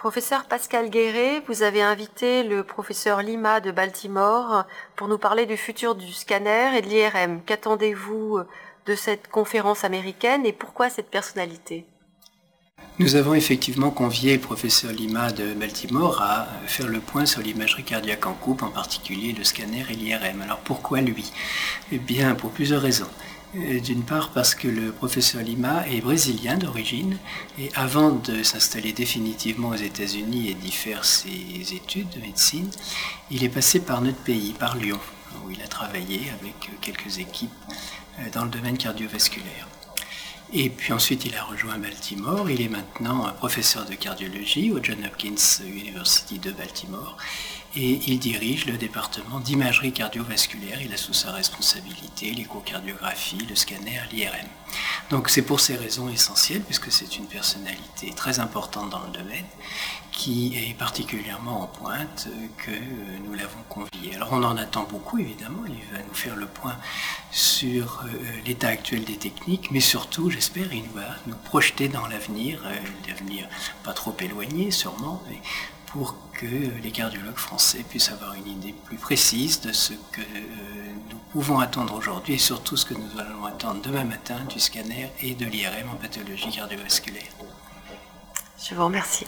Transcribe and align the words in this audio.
Professeur 0.00 0.46
Pascal 0.46 0.88
Guéret, 0.88 1.42
vous 1.46 1.62
avez 1.62 1.82
invité 1.82 2.42
le 2.42 2.64
professeur 2.64 3.20
Lima 3.20 3.60
de 3.60 3.70
Baltimore 3.70 4.64
pour 4.96 5.08
nous 5.08 5.18
parler 5.18 5.44
du 5.44 5.58
futur 5.58 5.94
du 5.94 6.10
scanner 6.10 6.74
et 6.74 6.80
de 6.80 6.86
l'IRM. 6.86 7.42
Qu'attendez-vous 7.44 8.38
de 8.86 8.94
cette 8.94 9.28
conférence 9.28 9.84
américaine 9.84 10.46
et 10.46 10.54
pourquoi 10.54 10.88
cette 10.88 11.10
personnalité? 11.10 11.84
Nous 12.98 13.14
avons 13.14 13.34
effectivement 13.34 13.90
convié 13.90 14.36
le 14.36 14.40
professeur 14.40 14.90
Lima 14.90 15.32
de 15.32 15.52
Baltimore 15.52 16.22
à 16.22 16.46
faire 16.64 16.88
le 16.88 17.00
point 17.00 17.26
sur 17.26 17.42
l'imagerie 17.42 17.84
cardiaque 17.84 18.24
en 18.24 18.32
coupe, 18.32 18.62
en 18.62 18.70
particulier 18.70 19.34
le 19.34 19.44
scanner 19.44 19.84
et 19.90 19.92
l'IRM. 19.92 20.40
Alors 20.40 20.60
pourquoi 20.60 21.02
lui? 21.02 21.30
Eh 21.92 21.98
bien, 21.98 22.34
pour 22.34 22.52
plusieurs 22.52 22.80
raisons. 22.80 23.10
Euh, 23.56 23.80
d'une 23.80 24.04
part 24.04 24.30
parce 24.30 24.54
que 24.54 24.68
le 24.68 24.92
professeur 24.92 25.42
Lima 25.42 25.84
est 25.88 26.00
brésilien 26.00 26.56
d'origine 26.56 27.18
et 27.58 27.68
avant 27.74 28.10
de 28.10 28.44
s'installer 28.44 28.92
définitivement 28.92 29.70
aux 29.70 29.74
États-Unis 29.74 30.50
et 30.50 30.54
d'y 30.54 30.70
faire 30.70 31.04
ses 31.04 31.74
études 31.74 32.08
de 32.10 32.20
médecine, 32.20 32.70
il 33.28 33.42
est 33.42 33.48
passé 33.48 33.80
par 33.80 34.02
notre 34.02 34.18
pays, 34.18 34.52
par 34.52 34.76
Lyon, 34.76 35.00
où 35.44 35.50
il 35.50 35.60
a 35.62 35.66
travaillé 35.66 36.30
avec 36.40 36.54
quelques 36.80 37.18
équipes 37.18 37.50
euh, 38.20 38.22
dans 38.32 38.44
le 38.44 38.50
domaine 38.50 38.78
cardiovasculaire. 38.78 39.66
Et 40.52 40.68
puis 40.68 40.92
ensuite, 40.92 41.24
il 41.24 41.36
a 41.36 41.44
rejoint 41.44 41.78
Baltimore. 41.78 42.50
Il 42.50 42.60
est 42.60 42.68
maintenant 42.68 43.32
professeur 43.34 43.84
de 43.84 43.94
cardiologie 43.94 44.72
au 44.72 44.82
John 44.82 44.98
Hopkins 45.04 45.62
University 45.64 46.40
de 46.40 46.50
Baltimore 46.50 47.16
et 47.76 48.00
il 48.08 48.18
dirige 48.18 48.66
le 48.66 48.76
département 48.76 49.38
d'imagerie 49.38 49.92
cardiovasculaire. 49.92 50.82
Il 50.82 50.92
a 50.92 50.96
sous 50.96 51.12
sa 51.12 51.30
responsabilité 51.30 52.32
l'échocardiographie, 52.32 53.46
le 53.48 53.54
scanner, 53.54 54.00
l'IRM. 54.10 54.48
Donc 55.10 55.28
c'est 55.28 55.42
pour 55.42 55.60
ces 55.60 55.76
raisons 55.76 56.08
essentielles, 56.08 56.62
puisque 56.62 56.90
c'est 56.90 57.16
une 57.16 57.26
personnalité 57.26 58.12
très 58.16 58.40
importante 58.40 58.90
dans 58.90 59.04
le 59.04 59.12
domaine, 59.12 59.46
qui 60.20 60.52
est 60.54 60.74
particulièrement 60.74 61.62
en 61.62 61.66
pointe, 61.66 62.28
que 62.58 62.72
nous 63.24 63.32
l'avons 63.32 63.62
convié. 63.70 64.16
Alors 64.16 64.28
on 64.32 64.42
en 64.42 64.58
attend 64.58 64.82
beaucoup, 64.82 65.18
évidemment. 65.18 65.62
Il 65.66 65.96
va 65.96 66.02
nous 66.06 66.12
faire 66.12 66.36
le 66.36 66.44
point 66.44 66.76
sur 67.30 68.04
euh, 68.04 68.08
l'état 68.44 68.68
actuel 68.68 69.04
des 69.04 69.16
techniques, 69.16 69.70
mais 69.70 69.80
surtout, 69.80 70.28
j'espère, 70.28 70.74
il 70.74 70.86
va 70.90 71.06
nous 71.26 71.36
projeter 71.36 71.88
dans 71.88 72.06
l'avenir, 72.06 72.60
euh, 72.66 72.76
l'avenir 73.08 73.48
pas 73.82 73.94
trop 73.94 74.14
éloigné 74.20 74.70
sûrement, 74.70 75.22
pour 75.86 76.16
que 76.34 76.44
les 76.82 76.90
cardiologues 76.90 77.38
français 77.38 77.82
puissent 77.88 78.10
avoir 78.10 78.34
une 78.34 78.46
idée 78.46 78.74
plus 78.84 78.98
précise 78.98 79.62
de 79.62 79.72
ce 79.72 79.94
que 80.12 80.20
euh, 80.20 80.24
nous 81.10 81.18
pouvons 81.32 81.60
attendre 81.60 81.94
aujourd'hui 81.94 82.34
et 82.34 82.38
surtout 82.38 82.76
ce 82.76 82.84
que 82.84 82.92
nous 82.92 83.18
allons 83.18 83.46
attendre 83.46 83.80
demain 83.80 84.04
matin 84.04 84.36
du 84.50 84.60
scanner 84.60 85.10
et 85.22 85.34
de 85.34 85.46
l'IRM 85.46 85.88
en 85.90 85.96
pathologie 85.96 86.50
cardiovasculaire. 86.50 87.32
Je 88.62 88.74
vous 88.74 88.84
remercie. 88.84 89.24